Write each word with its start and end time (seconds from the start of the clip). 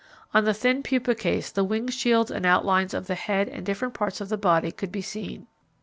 On 0.33 0.45
the 0.45 0.53
thin 0.55 0.81
pupa 0.81 1.13
case 1.13 1.51
the 1.51 1.63
wing 1.63 1.87
shields 1.89 2.31
and 2.31 2.43
outlines 2.43 2.95
of 2.95 3.05
the 3.05 3.13
head 3.13 3.47
and 3.47 3.63
different 3.63 3.93
parts 3.93 4.19
of 4.19 4.29
the 4.29 4.35
body 4.35 4.71
could 4.71 4.91
be 4.91 5.03
seen. 5.03 5.45